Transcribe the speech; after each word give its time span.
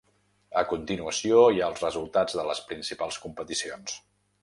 A 0.61 0.63
continuació 0.71 1.43
hi 1.57 1.63
ha 1.65 1.69
els 1.73 1.83
resultats 1.85 2.41
de 2.41 2.49
les 2.51 2.65
principals 2.73 3.25
competicions. 3.27 3.99